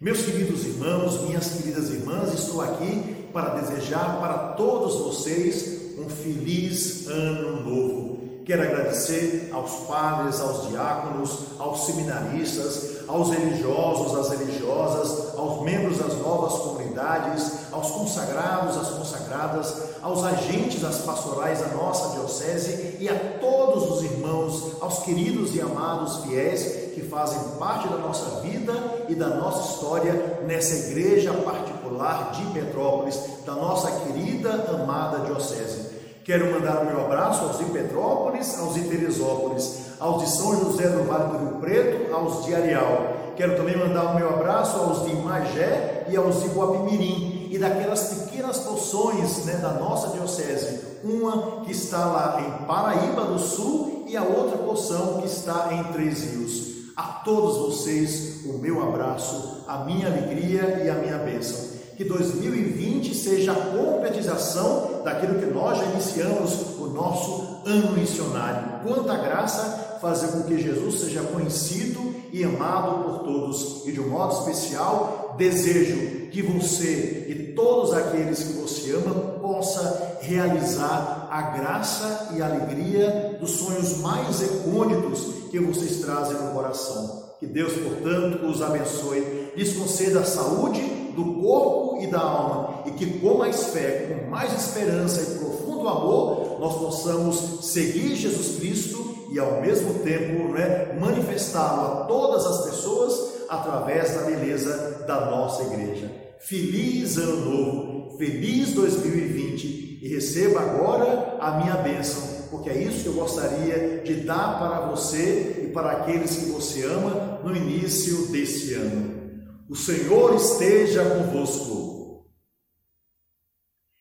[0.00, 7.08] Meus queridos irmãos, minhas queridas irmãs, estou aqui para desejar para todos vocês um feliz
[7.08, 8.18] ano novo.
[8.44, 16.16] Quero agradecer aos padres, aos diáconos, aos seminaristas, aos religiosos, às religiosas, aos membros das
[16.18, 23.14] novas comunidades, aos consagrados, às consagradas, aos agentes das pastorais da nossa diocese e a
[23.38, 28.72] todos os irmãos, aos queridos e amados fiéis que fazem parte da nossa vida
[29.08, 35.98] e da nossa história nessa igreja particular de Petrópolis, da nossa querida, amada diocese.
[36.24, 40.88] Quero mandar o meu abraço aos de Petrópolis, aos de Teresópolis, aos de São José
[40.88, 43.16] do Vale do Rio Preto, aos de Areal.
[43.36, 48.14] Quero também mandar o meu abraço aos de Magé e aos de Guapimirim e daquelas
[48.14, 50.80] pequenas porções né, da nossa diocese.
[51.04, 55.84] Uma que está lá em Paraíba do Sul e a outra porção que está em
[55.92, 56.92] Três Rios.
[56.96, 63.12] A todos vocês, o meu abraço, a minha alegria e a minha bênção que 2020
[63.12, 68.80] seja a concretização daquilo que nós já iniciamos o nosso ano missionário.
[68.84, 73.82] Quanta graça fazer com que Jesus seja conhecido e amado por todos.
[73.84, 80.18] E de um modo especial, desejo que você e todos aqueles que você ama possa
[80.20, 87.24] realizar a graça e a alegria dos sonhos mais recônditos que vocês trazem no coração.
[87.40, 93.18] Que Deus, portanto, os abençoe, lhes conceda saúde do corpo e da alma, e que
[93.18, 99.38] com mais fé, com mais esperança e profundo amor, nós possamos seguir Jesus Cristo e
[99.38, 106.08] ao mesmo tempo né, manifestá-lo a todas as pessoas através da beleza da nossa igreja.
[106.38, 113.08] Feliz ano novo, feliz 2020 e receba agora a minha bênção, porque é isso que
[113.08, 118.74] eu gostaria de dar para você e para aqueles que você ama no início desse
[118.74, 119.27] ano.
[119.68, 122.26] O Senhor esteja convosco.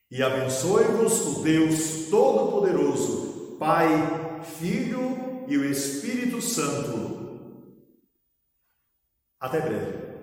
[0.10, 7.67] E abençoe-vos o Deus Todo-Poderoso, Pai, Filho e o Espírito Santo.
[9.39, 10.17] Até breve.